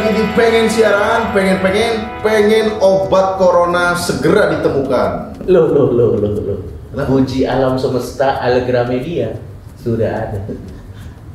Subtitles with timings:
[0.00, 1.92] lagi pengen siaran, pengen pengen
[2.24, 5.40] pengen obat corona segera ditemukan.
[5.44, 6.60] Loh, loh, loh, loh, loh.
[6.90, 9.36] Puji alam semesta al Gramedia
[9.78, 10.40] sudah ada.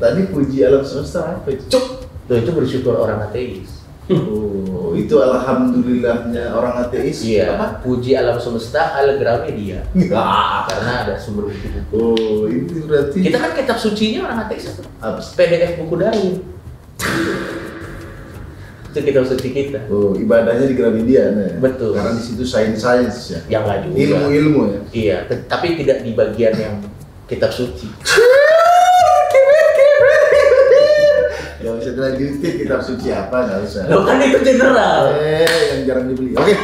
[0.01, 1.63] Tadi puji alam semesta apa itu?
[1.71, 1.85] Cuk.
[2.25, 3.85] Tuh itu bersyukur orang ateis.
[4.05, 7.21] Oh, itu alhamdulillahnya orang ateis.
[7.25, 7.57] Iya.
[7.57, 7.85] Apa?
[7.85, 9.85] Puji alam semesta al Gramedia.
[10.11, 10.65] Ah.
[10.67, 11.93] Karena ada sumber buku-buku.
[11.95, 14.83] Oh, itu berarti Kita kan kitab sucinya orang ateis apa?
[15.01, 15.19] apa?
[15.21, 16.35] PDF buku Darwin.
[18.95, 19.91] itu kitab suci kita.
[19.91, 21.59] Oh, ibadahnya di Gramedia nah.
[21.59, 21.99] Betul.
[21.99, 23.59] Karena di situ sains-sains ya.
[23.59, 23.95] Yang nggak juga.
[23.99, 24.79] Ilmu-ilmu ya.
[24.95, 25.17] Iya,
[25.51, 26.75] tapi tidak di bagian yang
[27.27, 27.91] kitab suci.
[31.65, 33.83] Gak usah dilanjutin kitab suci apa, gak usah.
[33.91, 35.11] Lo kan itu general.
[35.17, 36.37] Eh, yang jarang dibeli.
[36.37, 36.55] Oke.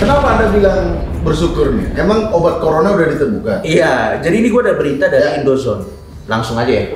[0.00, 0.80] Kenapa Anda bilang
[1.26, 1.98] bersyukur nih?
[1.98, 3.66] Emang obat corona udah ditemukan?
[3.66, 5.36] Iya, jadi ini gue ada berita dari Ya.
[5.42, 5.84] Indozone.
[6.30, 6.94] Langsung aja ya.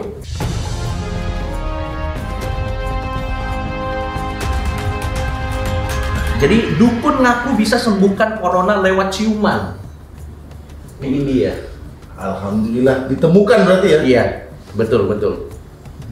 [6.40, 9.76] Jadi dukun ngaku bisa sembuhkan corona lewat ciuman
[10.96, 11.52] di India.
[12.16, 14.00] Alhamdulillah ditemukan berarti ya.
[14.00, 14.24] Iya,
[14.72, 15.52] betul betul.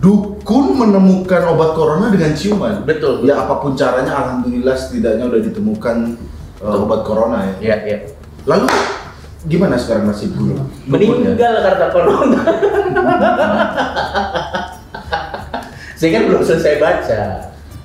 [0.05, 2.85] Dukun menemukan obat corona dengan ciuman.
[2.85, 5.97] Betul, Ya apa pun caranya, alhamdulillah setidaknya udah ditemukan
[6.61, 6.85] uh, Betul.
[6.87, 7.55] obat corona ya.
[7.59, 7.99] Iya, iya.
[8.45, 8.69] Lalu
[9.49, 10.61] gimana sekarang nasib dulu?
[10.87, 12.41] Meninggal karena corona.
[15.99, 17.23] Saya kan belum selesai baca.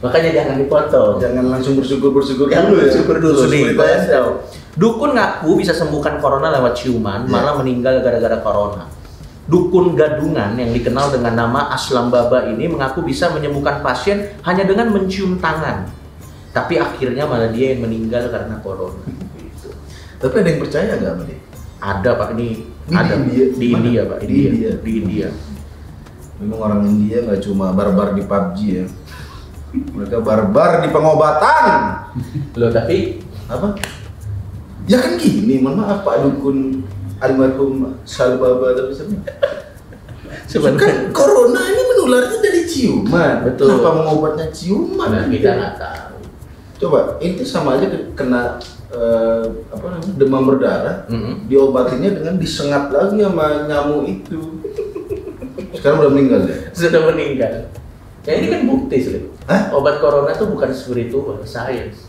[0.04, 1.16] Makanya jangan dipotong.
[1.16, 2.84] Jangan langsung bersyukur bersyukur Yang dulu ya.
[2.84, 4.30] bersyukur dulu nih, tahu.
[4.76, 7.32] Dukun ngaku bisa sembuhkan corona lewat ciuman, Iya.
[7.32, 8.84] malah meninggal gara-gara corona.
[9.44, 14.92] Dukun gadungan yang dikenal dengan nama Aslam Baba ini mengaku bisa menyembuhkan pasien hanya dengan
[14.92, 15.88] mencium tangan.
[16.52, 19.04] Tapi akhirnya malah dia yang meninggal karena corona.
[19.36, 19.72] Gitu.
[20.20, 21.40] Tapi ada yang percaya nggak sama dia?
[21.80, 23.46] Ada pak ini, Ini di ada India?
[23.52, 23.68] di?
[23.70, 24.48] India pak, Di India.
[24.48, 24.72] India?
[24.80, 25.28] di India.
[26.40, 28.86] Memang orang India nggak cuma barbar di PUBG ya.
[29.74, 31.72] Mereka barbar di pengobatan.
[32.54, 33.74] Loh tapi Apa?
[34.86, 36.84] Ya kan gini, mohon maaf Pak Dukun
[37.18, 38.92] almarhum Salbaba tapi
[40.44, 43.48] sebenarnya kan corona ini menularnya dari ciuman.
[43.48, 43.68] Betul.
[43.74, 45.08] Kenapa mengobatnya ciuman?
[45.08, 46.18] Nah, kita nggak tahu.
[46.80, 48.60] Coba, itu sama aja ke- kena
[48.92, 51.48] eh, apa namanya demam berdarah, Mm-mm.
[51.48, 54.40] diobatinya dengan disengat lagi sama nyamuk itu.
[55.74, 56.58] Sekarang udah meninggal ya?
[56.76, 57.72] Sudah meninggal.
[58.24, 59.20] Ya ini kan bukti sih.
[59.52, 59.76] Hah?
[59.76, 62.08] Obat corona itu bukan spiritual, sains.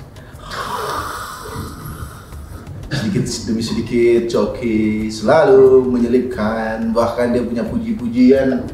[2.94, 8.64] sedikit demi sedikit Coki selalu menyelipkan bahkan dia punya puji-pujian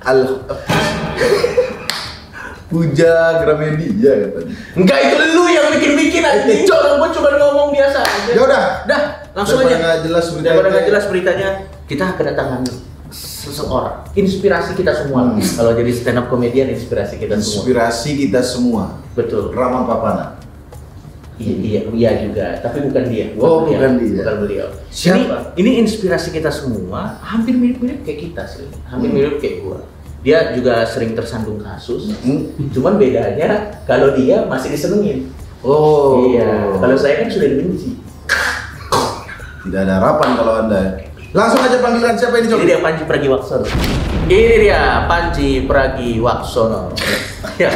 [0.00, 0.40] al
[2.70, 6.64] puja Gramedia katanya Enggak itu lu yang bikin-bikin anjing.
[6.72, 8.30] Orang gua cuma ngomong biasa aja.
[8.32, 9.02] ya udah Dah,
[9.36, 9.82] langsung Daripada aja.
[9.84, 10.54] nggak jelas beritanya.
[10.56, 11.48] Daripada jelas beritanya,
[11.84, 12.60] kita kedatangan
[13.14, 14.02] seseorang.
[14.12, 15.30] Inspirasi kita semua.
[15.30, 15.38] Hmm.
[15.38, 17.46] Kalau jadi stand up comedian inspirasi kita semua.
[17.62, 19.54] inspirasi kita semua Betul.
[19.54, 20.26] Rama Papana
[21.34, 23.34] Iya, iya, iya juga, tapi bukan dia.
[23.34, 23.74] Oh, beliau.
[23.74, 24.22] bukan dia.
[24.22, 24.68] Bukan beliau.
[24.86, 25.50] Siapa?
[25.58, 28.70] Ini, ini inspirasi kita semua, hampir mirip-mirip kayak kita sih.
[28.86, 29.16] Hampir Hmm.
[29.18, 29.82] mirip kayak gua.
[30.22, 32.14] Dia juga sering tersandung kasus.
[32.22, 32.54] Hmm.
[32.70, 33.50] Cuman bedanya
[33.82, 35.26] kalau dia masih disenengin.
[35.60, 36.78] oh Iya.
[36.78, 37.98] Kalau saya kan sudah dibenci.
[39.64, 40.80] tidak ada harapan kalau anda
[41.34, 43.66] langsung aja panggilan siapa ini Ini Coki dia Panji Pragiwaksono.
[44.30, 46.80] Ini dia Panji Pragiwaksono.
[47.54, 47.70] Ya.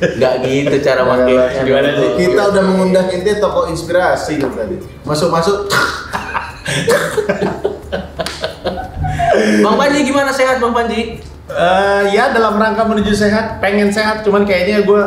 [0.00, 1.60] Nggak gitu cara makainya.
[1.66, 2.08] Gimana sih?
[2.16, 5.68] kita udah mengundang ente toko inspirasi kan tadi masuk-masuk
[9.64, 11.20] Bang Panji gimana sehat Bang Panji?
[11.44, 15.02] Eh, ya dalam rangka menuju sehat, pengen sehat, cuman kayaknya gue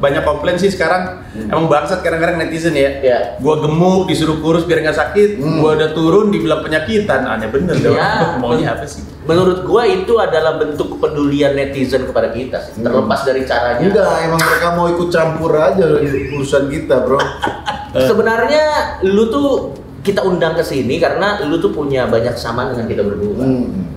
[0.00, 1.20] banyak komplain sih sekarang.
[1.36, 2.90] Emang bangsat kadang-kadang netizen ya.
[3.04, 3.18] Ya.
[3.36, 5.36] Gue gemuk, disuruh kurus biar nggak sakit.
[5.36, 5.60] Hmm.
[5.60, 7.28] Gue udah turun, dibilang penyakitan.
[7.28, 8.00] Aneh bener dong.
[8.00, 9.04] Ya, Maunya apa sih?
[9.28, 12.80] Menurut gua itu adalah bentuk kepedulian netizen kepada kita sih.
[12.80, 12.88] Hmm.
[12.88, 13.84] Terlepas dari caranya.
[13.84, 15.84] enggak emang mereka mau ikut campur aja
[16.32, 17.20] urusan kita bro
[18.08, 23.04] Sebenarnya lu tuh kita undang ke sini karena lu tuh punya banyak sama dengan kita
[23.04, 23.36] berdua.
[23.44, 23.87] Hmm.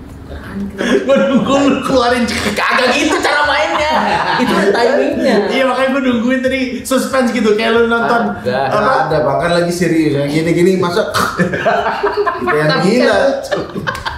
[0.82, 3.94] Gue nunggu lu keluarin Kagak gitu cara mainnya.
[4.38, 5.36] itu ada timingnya.
[5.48, 8.22] Iya makanya gue nungguin tadi suspense gitu kayak lu nonton.
[8.42, 8.94] Nggak apa?
[9.08, 11.10] ada bahkan lagi serius yang gini-gini masa
[12.42, 13.18] kita yang gila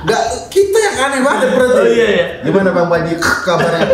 [0.04, 2.26] nggak kita yang aneh banget berarti Oh, iya, iya.
[2.42, 3.14] gimana bang Panji
[3.46, 3.88] kabarnya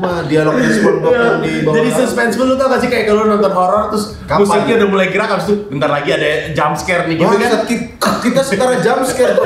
[0.00, 3.20] mah dialog di SpongeBob yang di bawah Jadi suspense lu tau gak sih kayak kalau
[3.20, 4.40] lu nonton horor terus Kapan?
[4.40, 7.36] musiknya udah mulai gerak habis itu bentar lagi ada jump scare nih gitu kan.
[7.36, 7.84] Bangsat, kita,
[8.24, 9.44] kita setara jump scare tuh.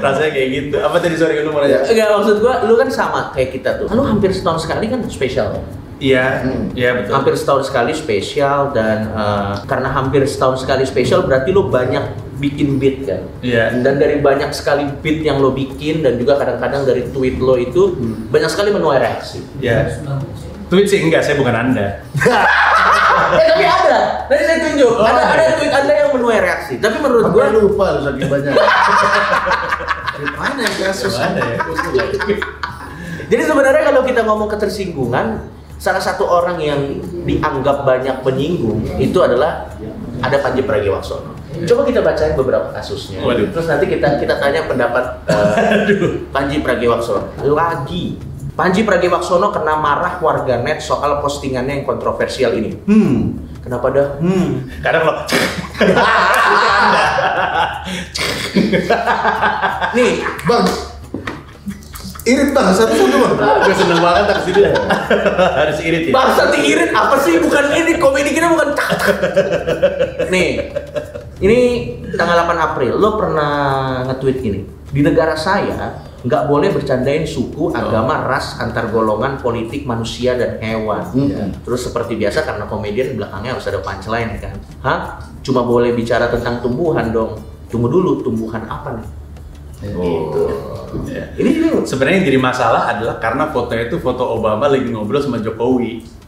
[0.00, 0.76] Rasanya kayak gitu.
[0.78, 1.82] Apa tadi sorry lu mau nanya?
[1.82, 3.86] Enggak maksud gua lu kan sama kayak kita tuh.
[3.88, 5.62] Lu hampir setahun sekali kan spesial ya?
[5.94, 6.64] Iya, Hmm.
[6.74, 7.12] iya betul.
[7.14, 12.02] Hampir setahun sekali spesial dan eh, karena hampir setahun sekali spesial berarti lu banyak
[12.36, 13.22] bikin beat kan.
[13.40, 13.70] Iya.
[13.78, 17.94] Dan dari banyak sekali beat yang lo bikin dan juga kadang-kadang dari tweet lo itu
[17.94, 18.26] Hmm.
[18.28, 19.38] banyak sekali menuai reaksi.
[19.58, 19.86] Ya.
[20.66, 22.02] Tweet sih enggak, saya bukan anda.
[23.40, 23.98] eh tapi ada,
[24.28, 24.92] nanti saya tunjuk.
[24.96, 25.54] Oh, ada ada iya.
[25.56, 26.74] tweet anda yang menuai reaksi.
[26.78, 28.52] Tapi menurut gue lupa lu saking banyak.
[30.20, 31.14] Gimana yang kasus?
[31.18, 31.58] Ada ya.
[33.24, 35.42] Jadi sebenarnya kalau kita ngomong ketersinggungan,
[35.80, 36.80] salah satu orang yang
[37.24, 39.68] dianggap banyak penyinggung itu adalah
[40.22, 41.34] ada Panji Pragiwaksono.
[41.54, 43.22] Coba kita bacain beberapa kasusnya.
[43.22, 43.50] Waduh.
[43.54, 45.86] Terus nanti kita kita tanya pendapat eh,
[46.34, 47.30] Panji Pragiwaksono.
[47.46, 52.70] Lagi Panji Pragiwaksono kena marah warganet soal postingannya yang kontroversial ini.
[52.86, 54.08] Hmm, kenapa dah?
[54.22, 55.14] Hmm, Kadang lo
[59.94, 60.66] nih Bang,
[62.22, 63.34] irit bang, satu-satu bang.
[63.66, 64.62] gue seneng banget tak sini
[65.34, 66.12] Harus irit ya.
[66.14, 67.42] Bangsa irit apa sih?
[67.42, 68.78] Bukan ini komedi kita bukan
[70.30, 70.70] Nih,
[71.42, 71.58] ini
[72.14, 73.02] tanggal 8 April.
[73.02, 73.52] Lo pernah
[74.06, 74.62] nge-tweet gini.
[74.94, 81.04] Di negara saya nggak boleh bercandain suku, agama, ras, antar golongan, politik, manusia dan hewan.
[81.12, 81.52] Hmm.
[81.60, 84.56] Terus seperti biasa karena komedian belakangnya harus ada punchline kan.
[84.80, 84.98] Hah?
[85.44, 87.36] Cuma boleh bicara tentang tumbuhan dong.
[87.68, 89.08] Tunggu dulu, tumbuhan apa nih?
[89.84, 90.42] Gitu.
[91.12, 91.24] Ya.
[91.36, 95.42] Ini ini Sebenarnya yang jadi masalah adalah karena fotonya itu foto Obama lagi ngobrol sama
[95.44, 96.23] Jokowi.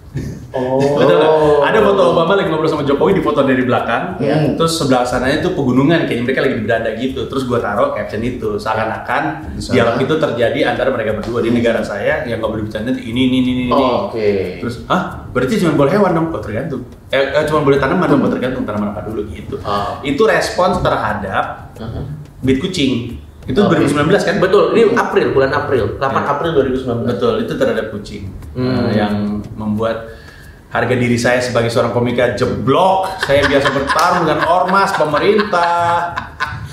[0.51, 0.79] Oh.
[0.97, 1.33] Betul nggak?
[1.65, 4.17] Ada foto Obama lagi ngobrol sama Jokowi di foto dari belakang.
[4.17, 4.55] Iya.
[4.55, 7.21] Terus sebelah sananya itu pegunungan, kayaknya mereka lagi berada gitu.
[7.27, 9.23] Terus gua taruh caption itu seakan-akan
[9.53, 9.75] Di sana.
[9.75, 13.37] dialog itu terjadi antara mereka berdua di negara saya yang nggak boleh bercanda ini ini
[13.37, 13.63] ini ini.
[13.67, 13.73] ini.
[13.73, 14.29] Oh, Oke.
[14.61, 15.03] Terus, hah?
[15.29, 16.27] Berarti cuma boleh hewan dong?
[16.31, 16.83] Oh, tergantung.
[17.09, 18.21] Eh, eh, cuma boleh tanaman dong?
[18.21, 19.59] Oh, tergantung tanaman apa dulu gitu.
[19.61, 20.01] Oh.
[20.01, 22.01] Itu respons terhadap Aha.
[22.41, 23.21] beat kucing.
[23.45, 23.79] Itu Oke.
[23.79, 24.37] 2019 kan?
[24.41, 26.23] Betul, ini April, bulan April, 8 Ya.
[26.29, 27.07] April 2019.
[27.07, 28.27] Betul, itu terhadap kucing
[28.57, 28.89] Hmm.
[28.89, 29.15] Eh, yang
[29.55, 30.16] membuat
[30.77, 33.09] harga diri saya sebagai seorang komika jeblok.
[33.23, 36.13] Saya biasa bertarung dengan ormas pemerintah.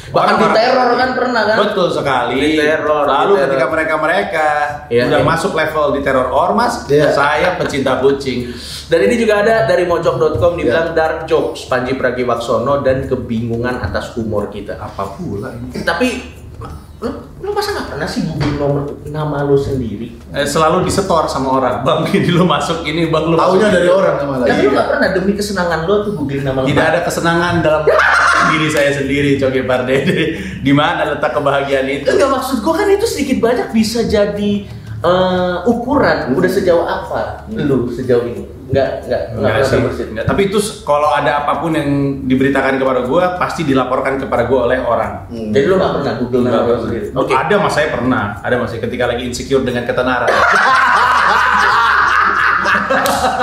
[0.05, 1.57] Bahkan Orang-orang- diteror kan pernah kan?
[1.57, 2.37] Betul sekali.
[2.37, 3.41] Diteror, Lalu diteror.
[3.49, 4.47] ketika mereka-mereka
[4.85, 5.25] Iya, udah iya.
[5.25, 7.09] masuk level di teror ormas, Iya.
[7.09, 8.53] saya pecinta kucing.
[8.85, 10.95] Dan ini juga ada dari mojok.com dibilang Ya.
[10.95, 14.77] dark jokes Panji Pragiwaksono dan kebingungan atas humor kita.
[14.77, 15.81] Apa pula ini?
[15.81, 16.07] Tapi
[17.03, 20.15] lu, lu masa nggak pernah sih google nomor nama lu sendiri?
[20.31, 21.75] Eh, selalu disetor sama orang.
[21.83, 23.93] Bang, ini lu masuk ini, bang lu Taunya dari ini.
[23.93, 24.61] orang sama Tapi lagi.
[24.61, 26.65] lu nggak pernah demi kesenangan lu tuh googling nama lu.
[26.65, 27.81] Tidak ada kesenangan dalam
[28.49, 30.19] diri saya sendiri, Coki Pardede.
[30.57, 32.07] Di mana letak kebahagiaan itu?
[32.07, 34.63] Enggak maksud gua kan itu sedikit banyak bisa jadi
[35.03, 38.43] eh, ukuran udah sejauh apa lu sejauh ini?
[38.63, 40.25] Enggak, enggak, enggak Enggak pernah sih, enggak.
[40.25, 41.89] Tapi itu kalau ada apa pun yang
[42.25, 45.29] diberitakan kepada gue, pasti dilaporkan kepada gue oleh orang.
[45.29, 45.53] Hmm.
[45.53, 46.79] Jadi lu nggak pernah google lu pernah.
[46.81, 47.05] sendiri?
[47.13, 47.33] Oke.
[47.35, 50.25] Ada mas saya pernah, ada mas saya ketika lagi insecure dengan ketenaran.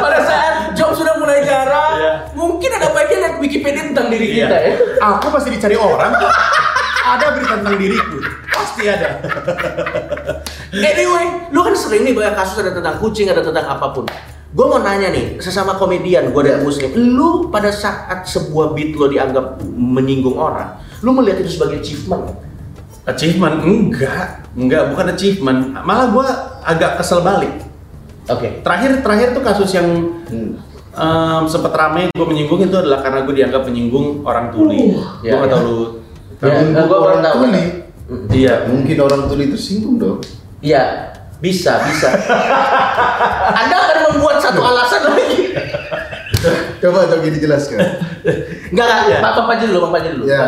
[0.01, 2.13] Pada saat job sudah mulai jarang, Iya.
[2.33, 4.47] mungkin ada baiknya lihat Wikipedia tentang diri Iya.
[4.47, 4.75] kita ya.
[5.15, 6.11] Aku pasti dicari orang.
[7.11, 8.17] Ada berita tentang diriku,
[8.51, 9.09] pasti ada.
[10.71, 14.07] Anyway, lu kan sering nih banyak kasus ada tentang kucing, ada tentang apa pun.
[14.51, 19.11] Gue mau nanya nih, sesama komedian, gue dan muslim, lu pada saat sebuah beat lo
[19.11, 22.39] dianggap menyinggung orang, lu melihat itu sebagai achievement?
[23.03, 25.61] Achievement enggak, enggak bukan achievement.
[25.83, 26.27] Malah gue
[26.63, 27.51] agak kesel balik.
[28.31, 28.63] Oke.
[28.63, 29.87] Terakhir terakhir tuh kasus yang
[30.31, 30.55] Hmm.
[30.91, 34.95] em, sempat ramai gue menyinggung itu adalah karena gue dianggap menyinggung orang tuli.
[34.95, 35.55] gue ya, nggak ya.
[35.55, 35.79] tahu lu.
[36.41, 37.35] Ya, Tapi gua orang tahu.
[37.45, 37.65] tuli.
[38.33, 38.55] Iya.
[38.67, 40.19] Mungkin orang tuli tersinggung dong.
[40.61, 42.09] Iya, bisa, bisa.
[43.61, 45.53] Anda akan membuat satu alasan lagi.
[46.81, 47.77] Coba coba dijelaskan.
[48.73, 49.01] Enggak, enggak.
[49.13, 49.19] Iya.
[49.21, 50.25] Pak Panji dulu, Pak Panji dulu.
[50.25, 50.41] Iya.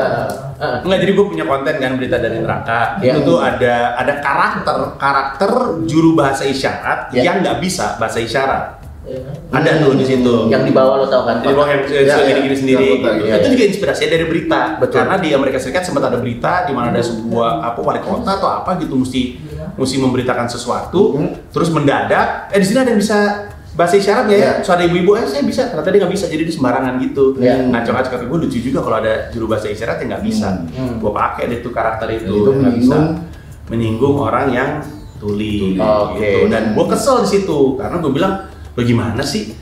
[0.56, 0.76] Heeh.
[0.80, 2.80] Enggak, jadi gue punya konten kan berita dari neraka.
[3.04, 3.12] Iya.
[3.12, 5.50] Itu tuh ada ada karakter karakter
[5.84, 7.20] juru bahasa isyarat Iya.
[7.20, 8.80] yang nggak bisa bahasa isyarat.
[9.50, 10.34] Ada tuh di situ.
[10.46, 11.42] Yang di bawah lo tau kan?
[11.42, 12.54] di bawah yang Iya, suka iya.
[12.54, 12.86] sendiri.
[12.86, 13.52] Iya, iya, itu iya.
[13.52, 14.60] juga inspirasinya dari berita.
[14.78, 14.96] Betul.
[14.96, 18.48] Karena di Amerika Serikat sempat ada berita di mana ada sebuah apa wali kota atau
[18.48, 19.22] apa gitu mesti
[19.72, 21.32] mesti memberitakan sesuatu, Hmm.
[21.48, 23.18] terus mendadak eh di sini ada yang bisa
[23.72, 24.36] bahasa isyarat ya?
[24.36, 24.50] Iya.
[24.60, 27.24] So ada ibu-ibu eh saya bisa, ternyata dia nggak bisa, jadi dia sembarangan gitu.
[27.36, 27.56] Iya.
[27.68, 30.48] Ngacok-ngacok kata gue lucu juga kalau ada juru bahasa isyarat yang nggak bisa.
[30.70, 31.00] Hmm.
[31.00, 32.96] Gue pakai deh tuh karakter itu, Itu nggak bisa
[33.66, 34.70] menyinggung- orang yang
[35.16, 35.74] tuli.
[35.74, 36.20] Oke.
[36.20, 36.38] gitu.
[36.46, 38.34] Dan gue kesel di situ karena gue bilang,
[38.72, 39.52] lo gimana sih?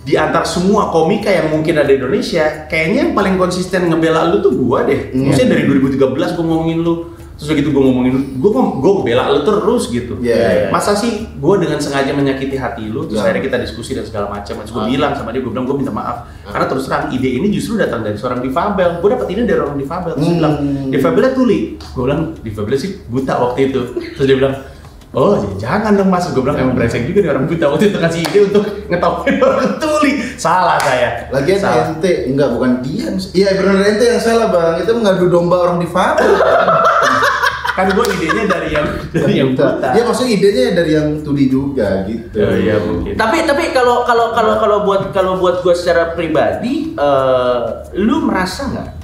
[0.00, 4.40] Di antar semua komika yang mungkin ada di Indonesia, kayaknya yang paling konsisten ngebela lu
[4.40, 5.12] tuh gua deh.
[5.12, 5.28] Hmm.
[5.28, 6.00] Maksudnya dari 2013
[6.34, 6.94] gua ngomongin lu,
[7.36, 10.16] terus begitu gua ngomongin lu, gua gua bela lu terus gitu.
[10.24, 10.66] Iya, iya.
[10.72, 13.28] Masa sih gua dengan sengaja menyakiti hati lu, terus Iya.
[13.28, 14.56] akhirnya kita diskusi dan segala macam.
[14.56, 14.88] Terus gua Ah.
[14.88, 16.16] bilang sama dia, gua bilang gua minta maaf.
[16.48, 19.04] Karena terus terang ide ini justru datang dari seorang difabel.
[19.04, 20.16] Gua dapat ini dari orang difabel.
[20.16, 20.40] Terus dia Hmm.
[20.40, 20.54] bilang,
[20.88, 21.58] difabelnya tuli.
[21.92, 23.80] Gua bilang, difabelnya sih buta waktu itu.
[24.16, 24.56] Terus dia bilang,
[25.10, 28.20] Oh, jangan dong mas, gue bilang emang brengsek juga nih orang buta waktu itu ngasih
[28.30, 30.12] ide untuk ngetawain orang tuli.
[30.38, 31.26] Salah saya.
[31.34, 31.90] Lagian Salah.
[31.90, 33.10] ente enggak bukan dia.
[33.34, 34.86] Iya benar ente yang salah bang.
[34.86, 36.30] Itu mengadu domba orang difabel.
[37.74, 39.90] Kan gue idenya dari yang dari yang buta.
[39.98, 42.38] Iya maksudnya idenya dari yang tudi juga gitu.
[42.46, 43.14] Oh, iya mungkin.
[43.18, 47.58] Tapi tapi kalau kalau kalau kalau buat kalau buat gue secara pribadi, eh,
[47.98, 48.99] lu merasa nggak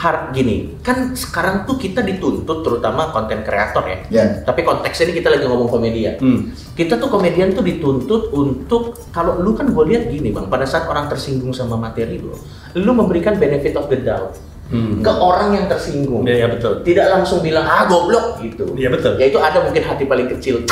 [0.00, 3.98] har gini kan sekarang tuh kita dituntut terutama konten kreator ya.
[4.08, 4.24] Ya.
[4.40, 6.16] Tapi konteksnya ini kita lagi ngomong komedian.
[6.16, 6.48] Hmm.
[6.72, 10.88] Kita tuh komedian tuh dituntut untuk kalau lu kan gue lihat gini bang, pada saat
[10.88, 12.32] orang tersinggung sama materi lu,
[12.74, 14.40] lu memberikan benefit of the doubt
[14.70, 15.02] Hmm.
[15.02, 16.22] ke orang yang tersinggung.
[16.22, 16.78] Iya, iya, betul.
[16.86, 18.70] Tidak langsung bilang ah goblok gitu.
[18.78, 19.18] Iya, betul.
[19.18, 20.62] Ya itu ada mungkin hati paling kecil.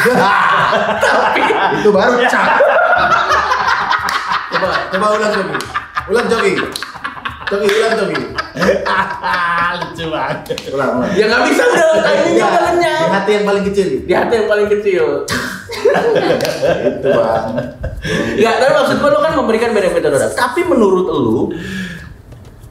[1.03, 1.43] Tapi
[1.83, 2.31] Itu baru Iya.
[2.31, 2.49] cak.
[4.55, 5.59] coba coba ulang jogi.
[6.09, 6.55] Ulang jogi.
[7.51, 8.17] Jogi ulang jogi.
[9.79, 10.39] Lucu banget.
[10.75, 11.11] Ulang ulang.
[11.15, 12.99] ya nggak bisa udah timingnya udah lenyap.
[12.99, 13.87] Di hati yang paling kecil.
[14.05, 15.05] Di hati yang paling kecil.
[16.99, 17.47] Itu bang.
[18.39, 20.33] Ya, tapi maksud gue lu kan memberikan benefit doubt.
[20.35, 21.53] Tapi menurut lu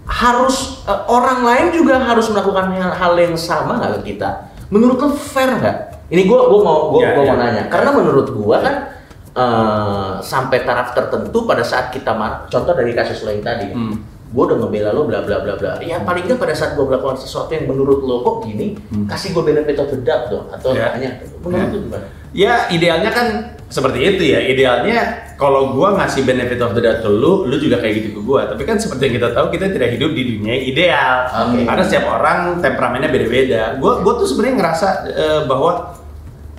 [0.07, 4.49] harus eh, orang lain juga harus melakukan hal, hal yang sama nggak ke kita?
[4.71, 5.77] Menurut lu fair nggak?
[6.07, 7.31] Ini gue gua mau gua, Ya, gua ya.
[7.35, 7.63] mau nanya.
[7.67, 8.75] Karena menurut gua kan
[9.35, 13.67] eh, sampai taraf tertentu pada saat kita marah, contoh dari kasus lo yang tadi.
[13.69, 14.16] Hmm.
[14.27, 15.71] Gue udah ngebela lo bla bla bla bla.
[15.79, 19.07] Ya paling nggak pada saat gue melakukan sesuatu yang menurut lo kok gini, Hmm.
[19.07, 20.91] kasih gue benefit of the doubt dong atau Ya.
[20.91, 21.71] hanya menurut Ya.
[21.71, 22.07] lu gimana?
[22.35, 23.27] Ya idealnya kan
[23.67, 24.39] seperti itu ya.
[24.43, 24.99] Idealnya
[25.35, 28.47] kalau gua ngasih benefit of the doubt ke lu, lu juga kayak gitu ke gua.
[28.47, 31.15] Tapi kan seperti yang kita tahu kita tidak hidup di dunia yang ideal.
[31.47, 31.63] Oke.
[31.63, 33.61] Karena setiap orang temperamennya beda-beda.
[33.79, 35.71] Gua gua tuh sebenarnya ngerasa eh, bahwa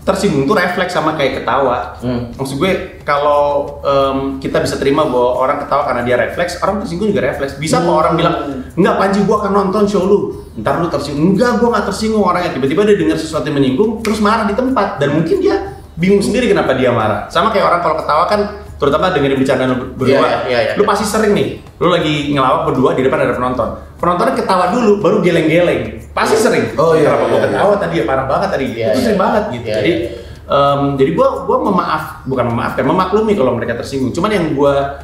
[0.08, 2.00] tersinggung tuh refleks sama kayak ketawa.
[2.00, 2.32] Hmm.
[2.32, 7.12] Maksud gue kalau em, kita bisa terima bahwa orang ketawa karena dia refleks, orang tersinggung
[7.12, 7.60] juga refleks.
[7.60, 8.00] Bisa kok Hmm.
[8.00, 8.34] orang bilang,
[8.72, 10.48] enggak Panji gua akan nonton show lu.
[10.56, 11.36] Ntar lu tersinggung.
[11.36, 12.50] Enggak, gua nggak tersinggung orangnya.
[12.56, 14.96] Tiba-tiba dia dengar sesuatu yang menyinggung, terus marah di tempat.
[14.96, 17.28] Dan mungkin dia bingung sendiri kenapa dia marah.
[17.28, 18.40] Sama kayak orang kalau ketawa kan,
[18.78, 20.88] terutama dengerin bercanda lu berdua, Iya, iya, iya, lu iya.
[20.88, 21.48] pasti sering nih,
[21.82, 23.68] lu lagi ngelawak berdua di depan ada penonton.
[23.98, 26.10] Penontonnya ketawa dulu, baru geleng-geleng.
[26.14, 26.78] Pasti sering.
[26.78, 28.66] Oh, iya, Kenapa iya, ketawa tadi ya parah banget tadi.
[28.72, 29.04] Iya, Itu iya.
[29.04, 29.66] sering banget gitu.
[29.66, 30.26] Iya, Jadi iya.
[30.48, 34.96] Em, jadi gua gua memaaf bukan memaafkan memaklumi kalau mereka tersinggung cuman yang gua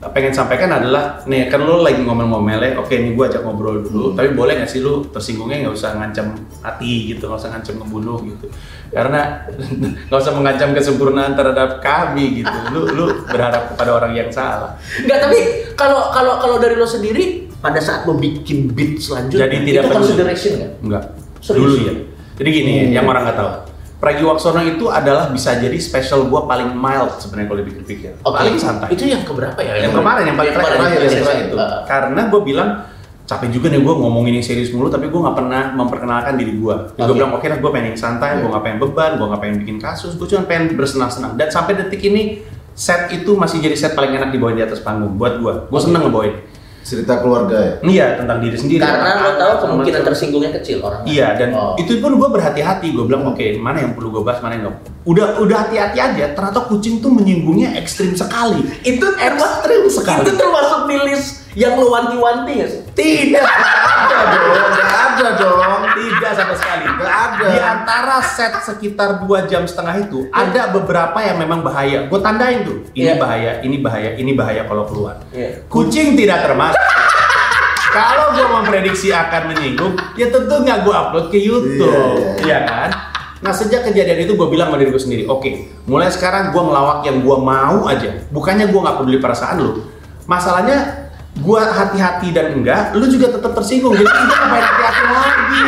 [0.00, 4.16] pengen sampaikan adalah nih kan lu lagi ngomel-ngomel ya oke nih gua ajak ngobrol dulu
[4.16, 6.32] tapi boleh nggak sih lu tersinggungnya nggak usah ngancam
[6.64, 8.46] hati gitu nggak usah ngancam ngebunuh gitu
[8.88, 9.44] karena
[10.08, 14.72] nggak usah mengancam kesempurnaan terhadap kami gitu lu lu berharap kepada orang yang salah
[15.04, 15.38] Enggak, tapi
[15.76, 19.92] kalau kalau kalau dari lo sendiri pada saat lo bikin beat selanjutnya Jadi tidak itu
[19.92, 20.70] consideration kan?
[20.80, 21.04] Enggak.
[21.44, 21.92] Dulu ya.
[22.40, 22.92] Jadi gini, Hmm.
[22.96, 23.50] yang orang nggak tahu.
[24.00, 28.12] Pragiwaksono itu adalah bisa jadi special gua paling mild sebenarnya kalau dipikir-pikir.
[28.24, 28.40] Oke.
[28.40, 28.88] Paling santai.
[28.96, 29.76] Itu yang keberapa ya?
[29.76, 31.46] yang kemarin yang paling terakhir, yang terakhir.
[31.52, 31.56] itu.
[31.60, 32.70] Uh, Karena gue bilang
[33.28, 36.76] capek juga nih gue ngomongin yang serius mulu tapi gue nggak pernah memperkenalkan diri gue.
[36.96, 37.14] Gue Oke.
[37.14, 39.76] bilang oke lah gue pengen yang santai, gue nggak pengen beban, gue nggak pengen bikin
[39.76, 41.36] kasus, gue cuma pengen bersenang-senang.
[41.36, 42.40] Dan sampai detik ini
[42.72, 45.54] set itu masih jadi set paling enak dibawain di atas panggung buat gue.
[45.68, 45.84] Gue Oke.
[45.84, 46.34] seneng ngebawain.
[46.80, 47.74] Cerita keluarga ya.
[47.82, 48.80] Iya tentang diri sendiri.
[48.80, 51.02] karena lo tahu kemungkinan tersinggungnya kecil orang.
[51.04, 51.74] Iya dan Oh.
[51.76, 54.76] itu pun gue berhati-hati gue bilang oke mana yang perlu gue bahas mana yang enggak.
[55.02, 56.24] Udah udah hati-hati aja.
[56.32, 58.64] Ternyata kucing tuh menyinggungnya ekstrim sekali.
[58.82, 60.24] itu Ekstrim sekali.
[60.24, 62.80] Itu termasuk di list yang lo wanti-wanti sih?
[62.90, 64.70] Tidak ada dong.
[64.70, 65.80] Nggak ada dong.
[65.90, 66.84] Tidak sama sekali.
[66.86, 67.44] Nggak ada.
[67.44, 72.06] Di antara set sekitar dua jam setengah itu ada beberapa yang memang bahaya.
[72.06, 72.86] Gue tandain tuh.
[72.92, 73.14] Ini Iya.
[73.16, 75.18] bahaya, ini bahaya, ini bahaya kalau keluar.
[75.32, 75.64] Iya.
[75.66, 76.69] Kucing tidak termasuk.
[77.96, 82.58] kalau gue memprediksi akan menyinggung, ya tentu nggak gue upload ke YouTube, Iya, iya, ya
[82.64, 82.90] kan?
[83.40, 85.50] Nah sejak kejadian itu gue bilang sama diri gue sendiri, oke,
[85.88, 88.20] mulai sekarang gue melawak yang gue mau aja.
[88.28, 89.70] Bukannya gue nggak peduli perasaan lu.
[90.28, 93.96] Masalahnya gue hati-hati dan enggak, lu juga tetap tersinggung.
[93.96, 95.64] Jadi gue ngapain hati-hati lagi?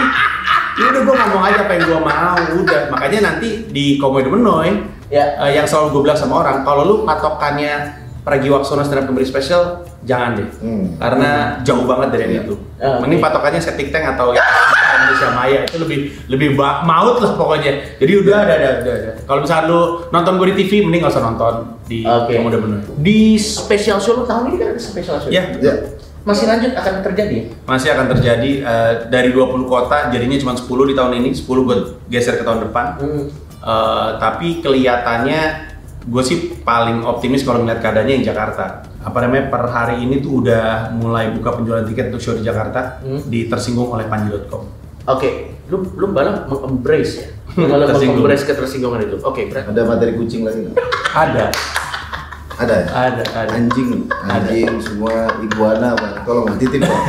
[0.73, 2.80] Ya udah gue ngomong aja apa yang gue mau, udah.
[2.92, 4.68] Makanya nanti di Komodo Menoy,
[5.12, 5.37] Ya.
[5.44, 9.83] eh, yang selalu gue bilang sama orang, kalau lu patokannya Pragiwaksono stand up comedy special,
[10.02, 10.49] jangan deh.
[10.62, 10.95] Hmm.
[10.95, 12.55] Karena jauh banget dari yang itu.
[12.79, 13.26] Ah, Mending oke.
[13.26, 14.47] patokannya Septic Tank atau yang
[14.95, 15.99] Indonesia Maya itu lebih
[16.31, 17.99] lebih maut lah pokoknya.
[17.99, 18.91] Jadi udah ada ada ada.
[18.95, 19.11] ada.
[19.26, 22.38] Kalau misalnya lu nonton gue di TV, mending gak usah nonton di Oke.
[22.38, 22.81] Komodo Menoy.
[22.97, 25.26] Di special show lo tahun ini kan ada special show.
[25.26, 25.75] Ya, Ya.
[26.23, 27.45] Masih lanjut akan terjadi ya?
[27.67, 31.76] masih akan terjadi eh, dari 20 kota jadinya cuma 10 di tahun ini, 10 gue
[32.07, 32.87] geser ke tahun depan.
[33.02, 33.26] Hmm.
[33.59, 35.72] Eh, tapi kelihatannya
[36.02, 38.82] gue sih paling optimis kalau ngeliat keadaannya yang Jakarta.
[38.99, 42.99] Apa namanya per hari ini tuh udah mulai buka penjualan tiket untuk show di Jakarta
[42.99, 43.23] Hmm.
[43.23, 44.62] di tersinggung oleh panji.com.
[45.04, 45.30] Oke,
[45.66, 47.28] lu lu malah mengembrace ya.
[47.56, 49.16] Malah mengembrace ketersinggungan itu.
[49.21, 50.76] Oke, berarti Ada materi kucing lagi nggak?
[51.12, 51.44] Ada,
[52.54, 52.87] Ada ya?
[52.92, 53.50] ada, ada.
[53.52, 56.14] Anjing, anjing semua iguana bang.
[56.23, 57.02] Tolong bang titip bang.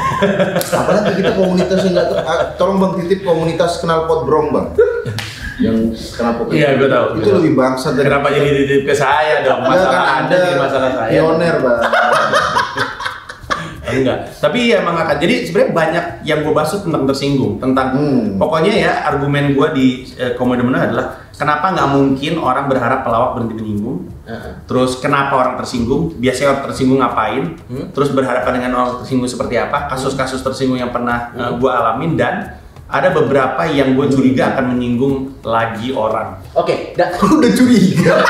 [0.58, 4.68] Apalagi kita komunitas yang nggak ah, tolong bang titip komunitas kenal pot brong bang.
[5.56, 5.78] Yang
[6.10, 9.62] kenapa ke- Iya, gua tahu, itu lebih bangsa dari Kenapa jadi titip ke saya dong?
[9.62, 11.10] Masalah kan anda jadi masalah saya.
[11.12, 11.80] pioner bang
[13.86, 14.26] Enggak.
[14.40, 15.16] Tapi ya emang akan.
[15.20, 18.22] Jadi sebenarnya banyak yang gue bahas tentang tersinggung, tentang Hmm.
[18.36, 23.38] pokoknya ya argumen gue di eh, komedi Menang adalah kenapa nggak mungkin orang berharap pelawak
[23.38, 24.10] berhenti menyinggung?
[24.24, 24.66] Heeh.
[24.66, 26.16] Terus kenapa orang tersinggung?
[26.16, 27.44] Biasanya orang tersinggung ngapain?
[27.62, 27.86] Hmm.
[27.92, 29.86] Terus berhadapan dengan orang tersinggung seperti apa?
[29.88, 32.63] Kasus-kasus tersinggung yang pernah gue alamin dan
[32.94, 36.38] ada beberapa yang gue curiga akan menyinggung lagi orang.
[36.54, 38.22] Oke, da- udah curiga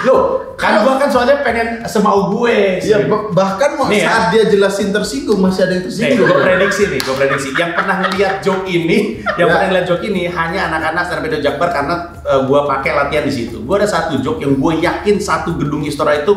[0.00, 2.78] Loh, Kan gue kan soalnya pengen semau gue.
[2.80, 4.06] ya bah- bahkan mau Nih ya.
[4.06, 7.48] saat dia jelasin tersinggung masih ada yang Nih, tersinggung gue prediksi nih, gue prediksi.
[7.52, 8.98] Yang pernah ngeliat joke ini,
[9.34, 9.52] yang Ya.
[9.52, 13.32] pernah ngeliat joke ini hanya anak-anak stand up Jakbar karena uh, gue pakai latihan di
[13.32, 13.56] situ.
[13.60, 16.32] Gue ada satu joke yang gue yakin satu gedung Istora itu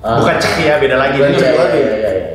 [0.00, 0.16] Ah.
[0.16, 1.16] bukan cek ya, beda lagi.
[1.18, 1.80] Bukan Ini cek lagi.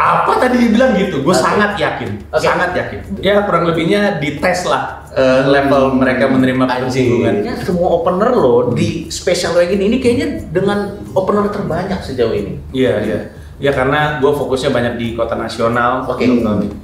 [0.01, 1.21] Apa tadi dibilang gitu?
[1.21, 1.45] Gue Oke.
[1.45, 2.41] sangat yakin, Oke.
[2.41, 2.99] sangat yakin.
[3.21, 7.45] Ya kurang lebihnya dites lah uh, level mereka menerima persinggungan.
[7.61, 12.57] Semua opener lo di special kayak gini ini kayaknya dengan opener terbanyak sejauh ini.
[12.73, 13.19] Iya, iya.
[13.61, 16.09] Ya karena gue fokusnya banyak di kota nasional.
[16.09, 16.25] Oke,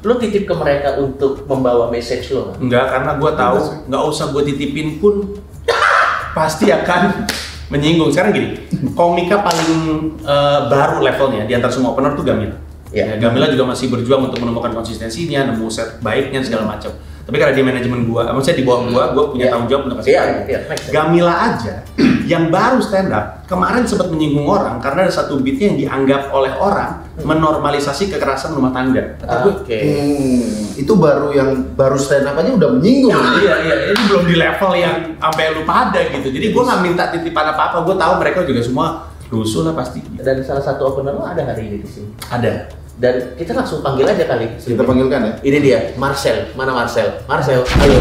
[0.05, 2.53] lo titip ke mereka untuk membawa message lo.
[2.53, 2.61] nggak?
[2.61, 3.57] Enggak, karena gue tahu
[3.89, 5.41] nggak usah gue titipin pun
[6.37, 7.25] pasti akan
[7.73, 8.13] menyinggung.
[8.13, 8.61] Sekarang gini,
[8.93, 9.73] komika paling
[10.21, 12.66] eh, baru levelnya di antara semua opener tuh Gamila.
[12.89, 13.05] Iya.
[13.05, 16.91] Ya, Gamila juga masih berjuang untuk menemukan konsistensinya, nemu set baiknya segala macam.
[17.27, 19.51] Tapi karena di manajemen gua, maksudnya di bawah gua, gua punya Iya.
[19.51, 20.31] tanggung jawab untuk kasih tahu.
[20.47, 20.93] iya, make sense.
[20.95, 21.73] Gamila aja
[22.31, 26.55] yang baru stand up kemarin sempat menyinggung orang karena ada satu beatnya yang dianggap oleh
[26.55, 29.19] orang menormalisasi kekerasan rumah tangga.
[29.19, 29.75] Kata gue, Oke.
[29.75, 30.43] Hmm,
[30.79, 33.11] itu baru yang baru stand up aja udah menyinggung
[33.43, 37.03] iya iya ini belum di level yang sampai lu pada gitu jadi gue nggak minta
[37.11, 38.87] titipan apa apa gue tahu mereka juga semua
[39.27, 42.09] rusuh lah pasti Dan salah satu opener lo ada hari ini di sini.
[42.27, 44.57] ada Dan kita langsung panggil aja kali.
[44.57, 46.49] kita panggilkan ya Ini dia, Marcel.
[46.53, 47.21] Mana Marcel?
[47.25, 47.97] Marcel, ayo.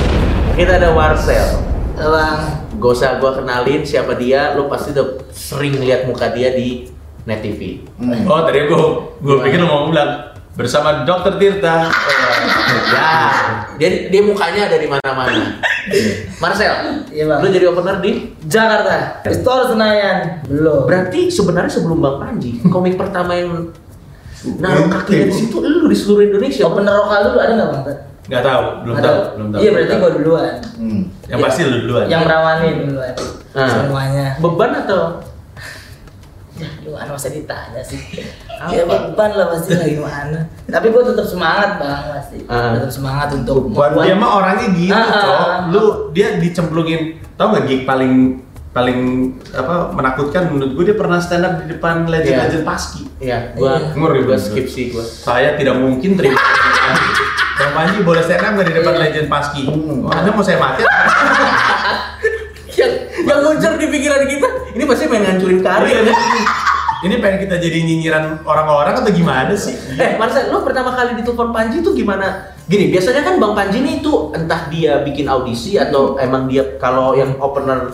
[0.54, 1.60] Kita ada Marcel.
[1.96, 2.40] Bang,
[2.76, 6.88] Gak usah gua kenalin siapa dia, lo pasti udah sering lihat muka dia di
[7.26, 7.82] Net TV.
[7.98, 8.22] Hmm.
[8.24, 8.78] oh tadi gue
[9.18, 10.25] gue pikir lu mau bilang
[10.56, 11.92] bersama dokter Tirta
[12.88, 13.08] ya,
[13.76, 15.60] dia dia mukanya ada di mana-mana.
[16.36, 17.38] Marcel, Iya, Bang.
[17.40, 20.90] lo jadi opener di Jakarta, Istora Senayan, belum.
[20.90, 23.70] Berarti sebenarnya sebelum Bang Panji, komik pertama yang
[24.58, 26.66] naruh kakinya di situ lu di seluruh Indonesia.
[26.66, 27.84] Opener lokal dulu ada nggak bang?
[28.26, 30.54] nggak tahu belum tahu belum tahu Iya berarti gua duluan.
[30.74, 31.02] Hmm.
[31.30, 33.14] yang pasti lu duluan Yang merawanin duluan.
[33.54, 33.68] Ah.
[33.70, 34.26] Semuanya.
[34.42, 35.35] Beban atau Ya
[36.96, 38.00] gimana masa ditanya sih?
[38.72, 40.38] Ya beban lah pasti lah gimana.
[40.64, 42.40] Tapi gua tetap semangat bang pasti.
[42.48, 42.72] Ah.
[42.72, 45.68] Tetap semangat untuk Beban dia mah orangnya gitu ah.
[45.68, 48.40] lu dia dicemplungin tau nggak gig paling
[48.72, 48.98] paling
[49.52, 53.92] apa menakutkan menurut gue dia pernah stand up di depan legend-legend paski ya gua Iya.
[53.92, 55.00] Ngeri gua skip sih gua.
[55.00, 56.36] saya tidak mungkin terima
[57.56, 59.00] Bang Panji boleh stand up nggak di depan Iya.
[59.04, 59.60] legend paski?
[59.64, 60.00] Hmm.
[60.00, 60.80] Oh, anda mau saya mati?
[62.76, 62.92] yang
[63.24, 65.88] yang muncul di pikiran kita, ini pasti main ngancurin karir.
[65.88, 66.12] Iya,
[67.04, 69.76] Ini pengen kita jadi nyinyiran orang-orang atau gimana sih?
[70.00, 72.56] Eh, Marcel, lo pertama kali ditelepon Panji tuh gimana?
[72.64, 77.12] Gini, biasanya kan Bang Panji nih tuh entah dia bikin audisi atau emang dia kalau
[77.12, 77.92] yang opener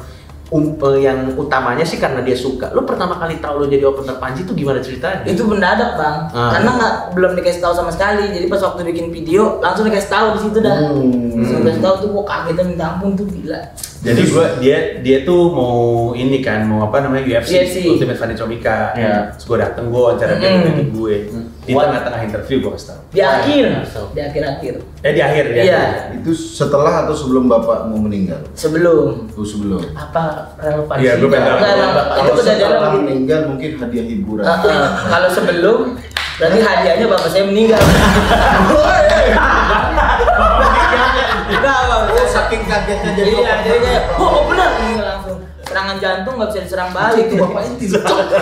[0.54, 2.70] um, eh, yang utamanya sih karena dia suka.
[2.70, 5.26] Lo pertama kali tahu lo jadi opener Panji tuh gimana ceritanya?
[5.26, 6.16] itu mendadak bang.
[6.30, 6.54] Ah.
[6.54, 8.30] Karena nggak belum dikasih tahu sama sekali.
[8.30, 10.78] Jadi pas waktu bikin video langsung dikasih tahu di situ dah.
[10.78, 11.42] Hmm.
[11.42, 13.60] Langsung dikasih tahu tuh gua kagetnya minta ampun tuh gila.
[14.02, 17.76] Jadi gua dia dia tuh mau ini kan mau apa namanya UFC, UFC.
[17.86, 18.90] Ultimate Fighting Comika.
[18.98, 19.30] Iya.
[19.38, 21.14] Terus gua dateng gua wawancara dia ngeliatin gue.
[21.62, 22.98] Di tengah-tengah interview gua kasih.
[23.14, 24.10] Di akhir, Langsung.
[24.10, 24.74] di akhir-akhir.
[25.06, 25.62] Eh di akhir dia.
[25.62, 25.82] Iya.
[26.18, 31.02] itu setelah atau sebelum bapak mau meninggal Sebelum itu sebelum Apa relevansinya?
[31.06, 31.54] Iya, gua pengen
[32.02, 34.44] kalau setelah meninggal mungkin hadiah hiburan.
[35.06, 35.78] Kalau sebelum
[36.42, 37.78] berarti hadiahnya bapak saya meninggal.
[42.82, 44.68] kagetnya jadi Iya, jadi kayak, oh, oh benar
[44.98, 45.38] langsung.
[45.62, 47.24] Serangan jantung nggak bisa diserang balik.
[47.24, 47.86] itu bapak inti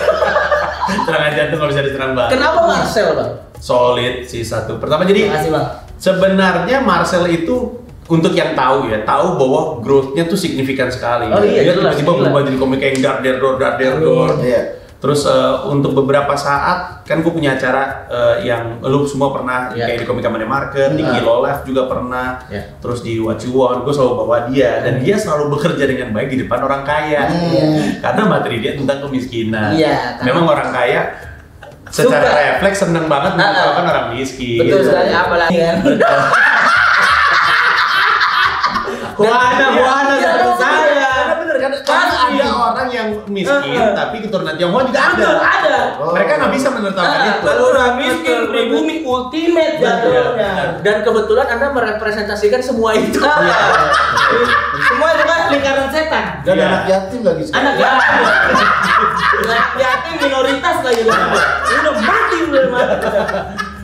[1.07, 2.31] Serangan jantung nggak bisa diserang balik.
[2.33, 3.31] Kenapa Marcel, Bang?
[3.61, 4.81] Solid sih satu.
[4.81, 5.65] Pertama jadi Terima kasih bang.
[5.95, 7.77] sebenarnya Marcel itu
[8.09, 11.29] untuk yang tahu ya, tahu bahwa growth-nya tuh signifikan sekali.
[11.29, 14.41] Oh iya, Dia tiba-tiba berubah jadi komik yang dar der dor dar der dor.
[14.41, 14.81] Iya.
[15.01, 15.33] Terus eh,
[15.65, 19.89] untuk beberapa saat kan gue punya acara eh, yang lu semua pernah Iya.
[19.89, 21.11] kayak di Komika Money Market, di Hmm.
[21.11, 22.37] Kilo Live juga pernah.
[22.45, 22.77] Iya.
[22.77, 26.29] Terus di What You Want, gue selalu bawa dia dan dia selalu bekerja dengan baik
[26.29, 27.25] di depan orang kaya.
[27.27, 27.97] Hmm.
[27.99, 29.73] Karena materi dia tentang kemiskinan.
[29.73, 31.01] Iya, karena- Memang orang kaya
[31.87, 32.37] secara Suka.
[32.55, 33.49] refleks seneng banget Ah, ah.
[33.49, 34.61] mengatakan orang miskin.
[34.61, 35.75] Betul sekali, apalagi kan.
[39.13, 40.15] Wahana, wahana
[41.81, 43.91] Karena kan ada orang yang miskin Eh, eh.
[43.91, 45.15] tapi keturunan Tionghoa juga ada.
[45.15, 45.75] Betul, ada.
[45.97, 46.11] Oh.
[46.11, 47.43] Mereka nggak bisa menertawakan Ah, itu.
[47.43, 50.51] Kalau udah miskin, pribumi ultimate jatuhnya.
[50.79, 53.19] Dan kebetulan Anda merepresentasikan semua itu.
[53.41, 53.57] Iya.
[54.81, 56.25] Semua itu kan lingkaran setan.
[56.41, 56.65] Dan Iya.
[56.65, 57.63] anak yatim lagi sekarang.
[57.63, 58.21] Anak yatim.
[59.41, 61.19] Anak yatim minoritas lagi kan.
[61.71, 63.07] Udah mati udah mati.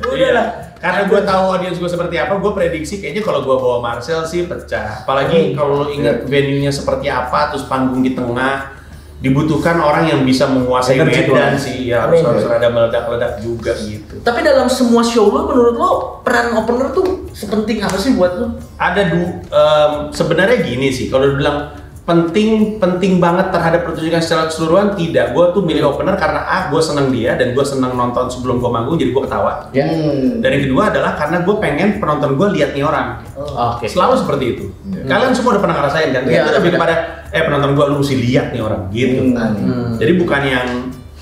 [0.04, 0.30] Udah Iya.
[0.32, 0.48] lah.
[0.78, 4.46] Karena gue tahu audiens gue seperti apa, gue prediksi kayaknya kalau gue bawa Marcel sih
[4.46, 5.02] pecah.
[5.02, 5.54] Apalagi Hmm.
[5.58, 8.78] kalau lo ingat venue-nya seperti apa, terus panggung di tengah,
[9.18, 11.90] dibutuhkan orang yang bisa menguasai Energi medan sih.
[11.90, 14.22] Ya harus harus ada meledak-ledak juga gitu.
[14.22, 15.90] Tapi dalam semua show lo, menurut lo
[16.22, 18.48] peran opener tuh sepenting apa sih buat lo?
[18.78, 21.74] Ada du, em, sebenarnya gini sih, kalau dibilang
[22.08, 25.36] penting penting banget terhadap pertunjukan secara keseluruhan tidak.
[25.36, 28.72] Gue tuh milih opener karena ah gue seneng dia dan gue seneng nonton sebelum gue
[28.72, 29.68] manggung jadi gue ketawa.
[29.76, 30.40] Hmm.
[30.40, 33.28] Dan yang kedua adalah karena gue pengen penonton gue lihat nih orang.
[33.36, 33.92] Oke.
[33.92, 34.66] Selalu seperti itu.
[34.88, 35.04] Iya.
[35.04, 36.24] Kalian semua udah pernah ngerasain kan?
[36.24, 36.96] Iya, itu lebih kepada
[37.28, 39.22] eh penonton gue lu mesti lihat nih orang gitu.
[39.36, 39.52] Hmm.
[39.60, 39.92] Hmm.
[40.00, 40.68] Jadi bukan yang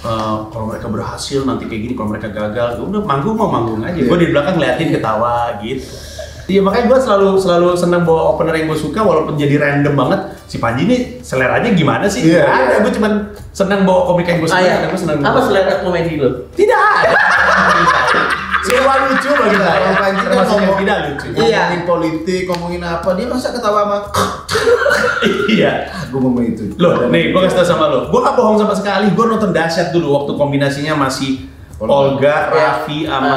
[0.06, 3.82] eh, kalau mereka berhasil nanti kayak gini, kalau mereka gagal, ya udah manggung mau manggung
[3.82, 3.98] aja.
[3.98, 4.06] Iya.
[4.06, 6.15] Gue di belakang ngeliatin ketawa gitu.
[6.46, 10.20] Iya makanya gue selalu selalu seneng bawa opener yang gue suka walaupun jadi random banget.
[10.46, 12.22] Si Panji ini seleranya gimana sih?
[12.24, 12.78] Iya, Nggak ada, iya.
[12.80, 13.12] gue cuman
[13.50, 14.56] seneng bawa komik yang gue suka.
[14.56, 14.76] Ah, ya.
[14.78, 16.30] dan gue seneng Apa selera komedi lo?
[16.52, 17.18] Tidak ada.
[18.66, 19.78] Semua lucu bagi saya.
[19.80, 21.28] Kalau Panji kan ngomong- tidak lucu.
[21.36, 21.62] Iya.
[21.64, 23.98] Ngomongin politik, ngomongin apa, dia masa ketawa sama
[25.52, 25.72] Iya.
[26.10, 26.64] Gue ngomong itu.
[26.76, 28.10] Loh, nih gue kasih tau sama lo.
[28.10, 29.14] Gue gak bohong sama sekali.
[29.14, 31.92] Gue nonton dahsyat dulu waktu kombinasinya masih Olga.
[31.92, 32.54] Olga, Ya.
[32.56, 33.36] Raffi, sama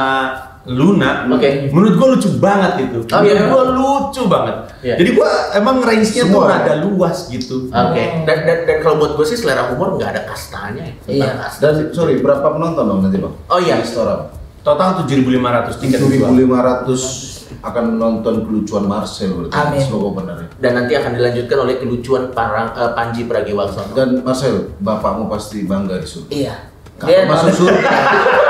[0.69, 1.25] Luna.
[1.33, 1.73] Oke.
[1.73, 2.99] Menurut gue lucu banget itu.
[3.09, 3.49] Oh, Menurut iya.
[3.49, 4.57] gue lucu banget.
[4.85, 4.95] Iya.
[5.01, 6.53] Jadi gue emang range-nya tuh Semua.
[6.53, 7.73] rada luas gitu.
[7.73, 8.05] Oke.
[8.29, 10.85] Dan, dan, dan kalau buat gue sih selera humor nggak ada kastanya.
[10.85, 11.25] ya.
[11.25, 11.31] Iya.
[11.41, 11.61] kasta.
[11.65, 13.35] Dan sorry, berapa penonton dong nanti bang?
[13.49, 13.81] Oh, iya.
[13.81, 14.29] Restoran.
[14.61, 15.99] Total 7.500 tiket.
[16.05, 19.81] 7.500 akan nonton kelucuan Marcel berarti Amin.
[19.81, 20.37] sebagai opener.
[20.61, 23.97] Dan nanti akan dilanjutkan oleh kelucuan para, eh, Panji Pragiwaksono.
[23.97, 26.31] Dan Marcel, bapakmu pasti bangga di surga.
[26.31, 26.55] Iya.
[26.99, 27.89] Kalau masuk surga,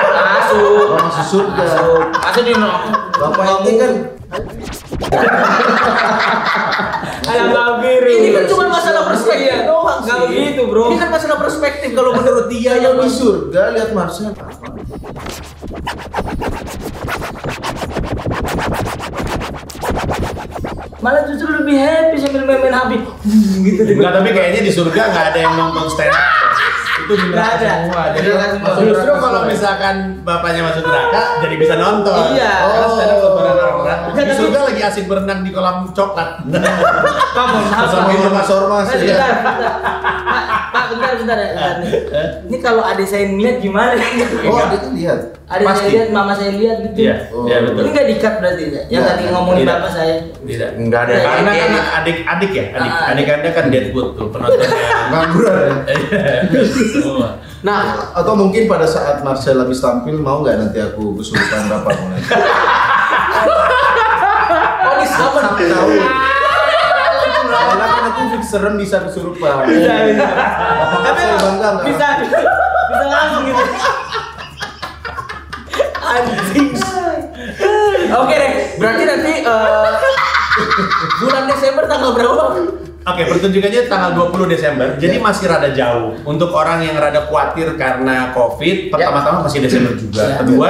[0.48, 0.88] Masuk.
[0.88, 2.02] kalau masuk surga, Masuk.
[2.16, 2.96] Masuk di nongkrong.
[3.18, 3.92] bapak ini kan
[7.28, 8.08] Alam nggak biru.
[8.10, 9.56] Ini kan cuma masalah perspektif Iya.
[9.64, 10.12] doang sih.
[10.18, 10.88] begitu bro.
[10.88, 14.32] Ini kan masalah perspektif kalau menurut dia yang di surga lihat Marcel.
[20.98, 23.02] Malah justru lebih happy sambil main-main habis.
[23.62, 23.94] gitu deh.
[23.94, 26.26] Enggak, tapi kayaknya di surga nggak ada yang nonton stand up.
[27.08, 27.68] Itu neraka ada.
[27.88, 28.02] semua.
[28.12, 28.28] Jadi
[28.84, 29.96] justru kalau misalkan
[30.28, 32.36] bapaknya masuk neraka, jadi bisa nonton.
[32.36, 32.52] Iya.
[34.12, 36.44] Enggak, Di surga lagi asik berenang di kolam coklat.
[36.44, 37.88] Maaf.
[37.88, 39.16] Sama itu Mas Ormas Mas, ya.
[40.90, 41.36] Bentar, bentar.
[41.36, 41.92] Pak, bentar, ya, nih.
[42.44, 43.92] Ini kalau adik saya ngeliat gimana?
[44.44, 45.20] Oh, dia tuh lihat.
[45.46, 46.98] Adik saya lihat, mama saya lihat gitu.
[47.00, 47.44] Iya, Oh.
[47.44, 47.80] iya betul.
[47.80, 48.82] Ini nggak dikat berarti ya?
[48.86, 49.74] Yang Nggak, tadi ngomongin tidak.
[49.74, 50.14] bapak saya.
[50.38, 50.70] Tidak.
[50.76, 51.12] Enggak ada.
[51.14, 51.82] Karena Iya, kan iya.
[51.94, 54.68] adik-adik ya, adik Ah, adik anda kan Deadwood tuh penontonnya.
[55.08, 55.74] Ngangguran ya.
[56.92, 57.28] Semua.
[57.58, 57.80] Nah,
[58.14, 62.30] Atau mungkin pada saat Marcel habis tampil mau nggak nanti aku kesurupan berapa mau nanti?
[64.78, 65.06] oh ini
[68.28, 69.64] fix serem bisa kesurupan.
[69.64, 70.26] Bisa, bisa.
[70.26, 71.84] Bapak Tapi bangga nggak?
[71.84, 72.38] bisa, bisa
[73.06, 73.64] langsung gitu.
[75.98, 76.68] Anjing.
[78.08, 79.90] Oke deh, berarti nanti eh,
[81.18, 82.44] bulan Desember tanggal berapa?
[83.04, 84.88] Oke, pertunjukannya tanggal 20 Desember.
[84.94, 85.22] Jadi Ya.
[85.22, 86.12] masih rada jauh.
[86.24, 90.28] Untuk orang yang rada khawatir karena Covid, pertama-tama masih Desember juga.
[90.28, 90.36] Ya.
[90.36, 90.68] Kedua,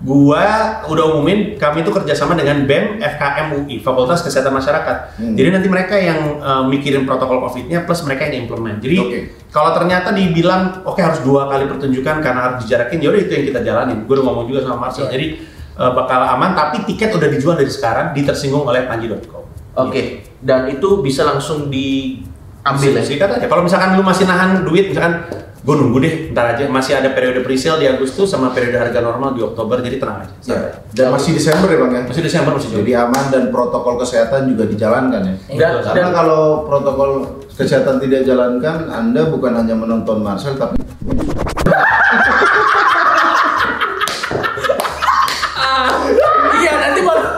[0.00, 5.20] gua udah umumin kami itu kerjasama dengan BEM FKM UI, Fakultas Kesehatan Masyarakat.
[5.20, 5.36] Hmm.
[5.36, 8.80] Jadi nanti mereka yang eh, mikirin protokol Covid-nya plus mereka yang implement.
[8.80, 9.18] Jadi Oke.
[9.52, 13.60] kalau ternyata dibilang oke harus dua kali pertunjukan karena harus dijarakin, yaudah itu yang kita
[13.60, 14.08] jalanin.
[14.08, 15.04] Gue udah ngomong juga sama Marcel.
[15.08, 15.12] Iya.
[15.12, 15.26] Jadi
[15.76, 19.44] eh, bakal aman, tapi tiket udah dijual dari sekarang di tersinggung oleh panji.com.
[19.76, 23.02] Oke, dan itu bisa langsung diambil ya.
[23.04, 23.46] Sikat aja.
[23.46, 25.28] Kalau misalkan lu masih nahan duit, misalkan
[25.60, 29.36] gue nunggu deh, ntar aja masih ada periode pre-sale di Agustus sama periode harga normal
[29.36, 30.32] di Oktober, jadi tenang aja.
[30.32, 30.40] Ya.
[30.40, 30.72] santai.
[30.96, 32.02] Dan masih Desember ya bang ya.
[32.08, 33.04] Masih Desember masih Jadi jauh.
[33.04, 35.34] aman dan protokol kesehatan juga dijalankan ya.
[35.52, 37.10] Dan, Karena dan kalau protokol
[37.52, 40.80] kesehatan tidak dijalankan, Anda bukan hanya menonton Marcel tapi
[46.60, 47.28] iya nanti malah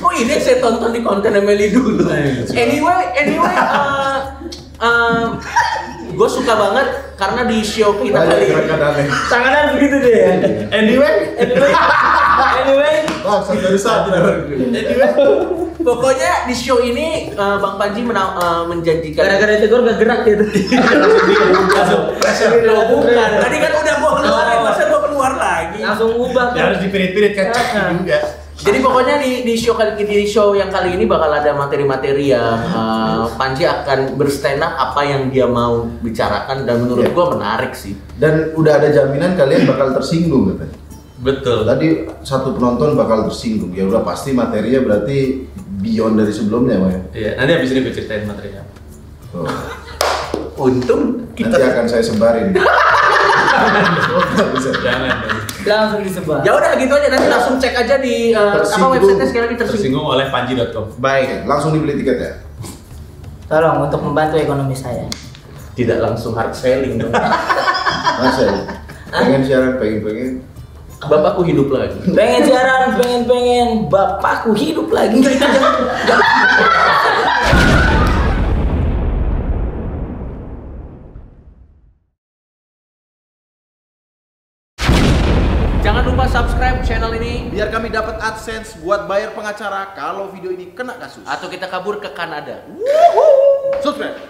[0.00, 2.08] Oh ini saya tonton di konten Emily dulu.
[2.56, 3.52] Anyway, anyway,
[4.80, 5.36] uh,
[6.14, 9.10] gue suka banget karena di show kita banyak kali ini.
[9.26, 10.26] Tanganan begitu deh ya.
[10.72, 11.72] Anyway, Anyway,
[12.62, 14.08] anyway, satu dari satu.
[14.14, 15.10] anyway.
[15.74, 19.20] Pokoknya di show ini uh, Bang Panji mena- uh, menjanjikan.
[19.20, 20.44] gara-gara tegur gak gerak gitu.
[21.68, 22.64] Langsung pressure.
[22.64, 23.30] Bukan.
[23.44, 25.84] Tadi kan udah mau keluarin, masa mau keluar lagi?
[25.84, 26.56] Langsung ubah.
[26.56, 27.52] Ya harus dipirit-pirit kan
[28.00, 28.43] juga.
[28.64, 32.56] Jadi pokoknya di, di show kali di show yang kali ini bakal ada materi-materi yang
[32.72, 37.12] uh, Panji akan berstand up apa yang dia mau bicarakan dan menurut Iya.
[37.12, 37.92] gua menarik sih.
[38.16, 40.76] Dan udah ada jaminan kalian bakal tersinggung katanya.
[41.20, 41.68] Betul.
[41.68, 41.86] Tadi
[42.24, 43.76] satu penonton bakal tersinggung.
[43.76, 45.44] Ya udah pasti materinya berarti
[45.84, 46.88] beyond dari sebelumnya, Pak.
[46.88, 47.00] ya?
[47.12, 48.64] Iya, nanti habis ini gue ceritain materinya.
[49.28, 49.44] Tuh.
[50.56, 52.56] Untung Nanti akan saya sebarin.
[54.84, 55.43] Jangan.
[55.64, 56.44] Langsung disebar.
[56.44, 59.80] Ya udah gitu aja nanti langsung cek aja di uh, apa websitenya sekali lagi tersinggung.
[59.80, 60.84] Tersinggung oleh panji.com.
[61.00, 62.32] Baik, langsung dibeli tiket ya.
[63.48, 65.08] Tolong untuk membantu ekonomi saya.
[65.74, 67.12] Tidak langsung hard selling dong.
[68.20, 68.52] Mas ya.
[69.14, 70.30] Pengen siaran, pengen pengen.
[71.04, 72.00] Bapakku hidup lagi.
[72.16, 75.20] Pengen siaran, pengen pengen bapakku hidup lagi.
[86.84, 91.24] subscribe channel ini Biar kami dapat AdSense buat bayar pengacara kalau video ini kena kasus.
[91.24, 92.60] atau kita kabur ke Kanada.
[93.80, 94.28] Subscribe.